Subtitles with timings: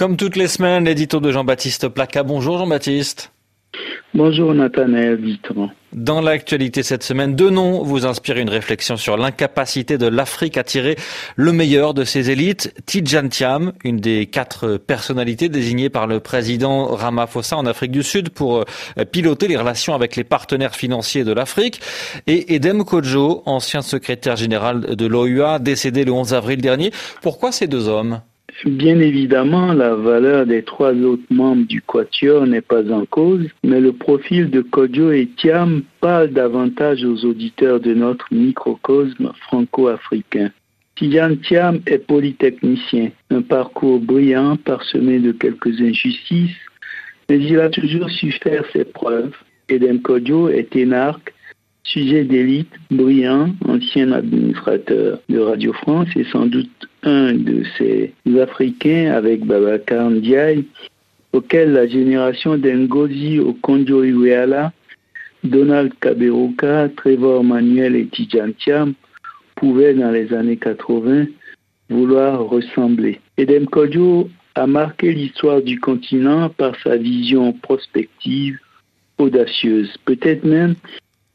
[0.00, 2.22] Comme toutes les semaines, l'édito de Jean-Baptiste Placa.
[2.22, 3.32] Bonjour Jean-Baptiste.
[4.14, 5.68] Bonjour Nathanaël Vitran.
[5.92, 10.64] Dans l'actualité cette semaine, deux noms vous inspirent une réflexion sur l'incapacité de l'Afrique à
[10.64, 10.96] tirer
[11.36, 12.74] le meilleur de ses élites.
[12.86, 18.30] Tidjan Thiam, une des quatre personnalités désignées par le président Ramaphosa en Afrique du Sud
[18.30, 21.82] pour euh, piloter les relations avec les partenaires financiers de l'Afrique.
[22.26, 26.90] Et Edem Kojo, ancien secrétaire général de l'OUA, décédé le 11 avril dernier.
[27.20, 28.22] Pourquoi ces deux hommes?
[28.64, 33.80] Bien évidemment, la valeur des trois autres membres du Quatuor n'est pas en cause, mais
[33.80, 40.50] le profil de Kodjo et Thiam parle davantage aux auditeurs de notre microcosme franco-africain.
[40.96, 46.56] Tian Thiam est polytechnicien, un parcours brillant parsemé de quelques injustices,
[47.28, 49.34] mais il a toujours su faire ses preuves.
[49.68, 51.32] Edem Kodjo est énarque,
[51.84, 56.70] sujet d'élite, brillant, ancien administrateur de Radio France et sans doute
[57.02, 60.64] un de ces Africains avec Babacar Ndiaye,
[61.32, 64.72] auquel la génération d'Ngozi Okonjo-Iweala,
[65.44, 68.94] Donald Kaberuka, Trevor Manuel et Tidjan Thiam
[69.56, 71.26] pouvaient dans les années 80
[71.88, 73.20] vouloir ressembler.
[73.36, 78.58] Edem Kodjo a marqué l'histoire du continent par sa vision prospective,
[79.18, 79.96] audacieuse.
[80.04, 80.74] Peut-être même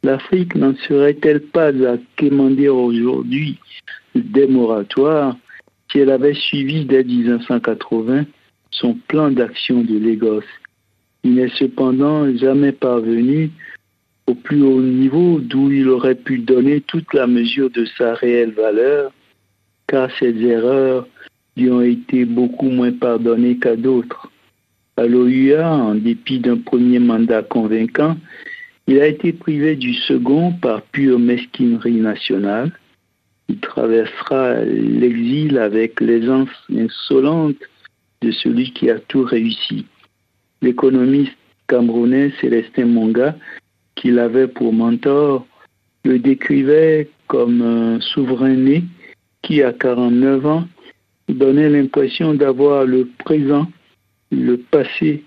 [0.06, 3.58] l'Afrique n'en serait-elle pas à quémander aujourd'hui
[4.14, 5.36] des moratoires
[5.92, 8.26] si elle avait suivi dès 1980
[8.70, 10.46] son plan d'action de Lagos?
[11.24, 13.50] Il n'est cependant jamais parvenu
[14.28, 18.52] au plus haut niveau d'où il aurait pu donner toute la mesure de sa réelle
[18.52, 19.12] valeur,
[19.88, 21.08] car ses erreurs
[21.58, 24.32] lui ont été beaucoup moins pardonnées qu'à d'autres.
[24.98, 28.18] À l'OUA, en dépit d'un premier mandat convaincant,
[28.88, 32.72] il a été privé du second par pure mesquinerie nationale.
[33.50, 37.58] Il traversera l'exil avec l'aisance insolente
[38.22, 39.86] de celui qui a tout réussi.
[40.62, 41.36] L'économiste
[41.68, 43.36] camerounais Célestin Monga,
[43.96, 45.48] qu'il avait pour mentor,
[46.04, 48.84] le décrivait comme un souverain né
[49.42, 50.68] qui, à 49 ans,
[51.28, 53.68] donnait l'impression d'avoir le présent,
[54.32, 55.24] le passé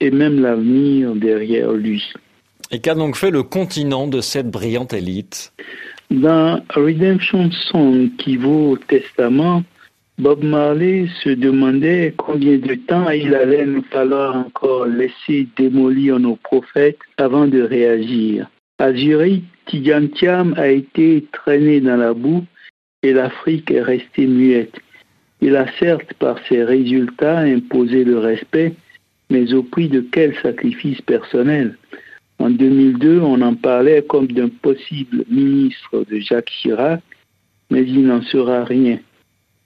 [0.00, 2.02] et même l'avenir derrière lui.
[2.72, 5.52] Et qu'a donc fait le continent de cette brillante élite?
[6.10, 9.64] Dans Redemption Song, qui vaut au Testament,
[10.18, 16.36] Bob Marley se demandait combien de temps il allait nous falloir encore laisser démolir nos
[16.36, 18.48] prophètes avant de réagir.
[18.78, 22.44] À Zurich, Tigantiam a été traîné dans la boue
[23.02, 24.78] et l'Afrique est restée muette.
[25.40, 28.74] Il a certes par ses résultats imposé le respect,
[29.30, 31.76] mais au prix de quel sacrifice personnel?
[32.40, 37.02] En 2002, on en parlait comme d'un possible ministre de Jacques Chirac,
[37.70, 38.98] mais il n'en sera rien.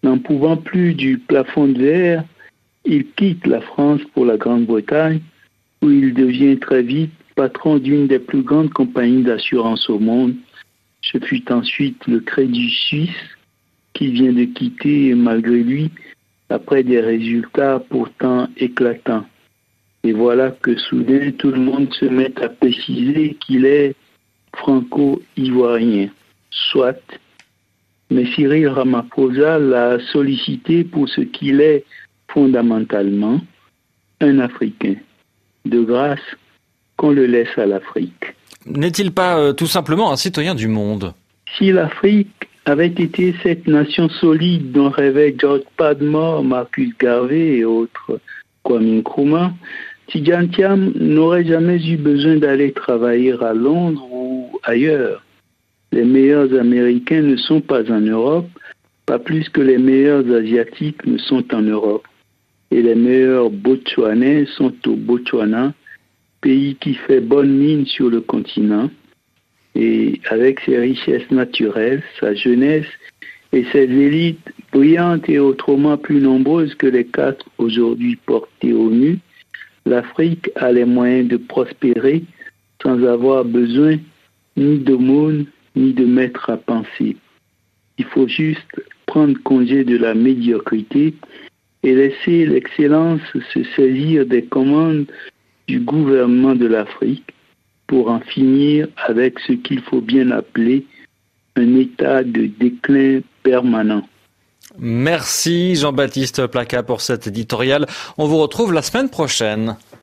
[0.03, 2.25] N'en pouvant plus du plafond de verre,
[2.85, 5.21] il quitte la France pour la Grande-Bretagne,
[5.83, 10.35] où il devient très vite patron d'une des plus grandes compagnies d'assurance au monde.
[11.01, 13.37] Ce fut ensuite le Crédit Suisse
[13.93, 15.93] qu'il vient de quitter malgré lui
[16.51, 19.27] après des résultats pourtant éclatants.
[20.05, 23.95] Et voilà que soudain, tout le monde se met à préciser qu'il est
[24.55, 26.09] franco-ivoirien.
[26.51, 27.01] Soit.
[28.11, 31.85] Mais Cyril Ramaphosa l'a sollicité pour ce qu'il est
[32.29, 33.41] fondamentalement,
[34.21, 34.97] un Africain.
[35.65, 36.21] De grâce,
[36.97, 38.35] qu'on le laisse à l'Afrique.
[38.67, 41.15] N'est-il pas euh, tout simplement un citoyen du monde?
[41.57, 48.21] Si l'Afrique avait été cette nation solide dont rêvaient George Padmore, Marcus Garvey et autres
[48.63, 49.53] Kwame Nkrumah,
[50.09, 55.25] Tidjantiam n'aurait jamais eu besoin d'aller travailler à Londres ou ailleurs.
[55.93, 58.49] Les meilleurs Américains ne sont pas en Europe,
[59.07, 62.07] pas plus que les meilleurs Asiatiques ne sont en Europe.
[62.71, 65.73] Et les meilleurs Botswanais sont au Botswana,
[66.41, 68.91] pays qui fait bonne mine sur le continent.
[69.75, 72.87] Et avec ses richesses naturelles, sa jeunesse
[73.53, 79.19] et ses élites brillantes et autrement plus nombreuses que les quatre aujourd'hui portées au nu,
[79.87, 82.25] l'Afrique a les moyens de prospérer
[82.83, 83.97] sans avoir besoin
[84.57, 85.47] ni monde
[85.77, 87.17] ni de maître à penser.
[87.99, 91.15] Il faut juste prendre congé de la médiocrité
[91.83, 93.21] et laisser l'excellence
[93.53, 95.07] se saisir des commandes
[95.69, 97.35] du gouvernement de l'Afrique
[97.87, 100.87] pour en finir avec ce qu'il faut bien appeler
[101.57, 104.07] un état de déclin permanent.
[104.79, 107.87] Merci Jean-Baptiste Placa pour cet éditorial.
[108.19, 109.77] On vous retrouve la semaine prochaine.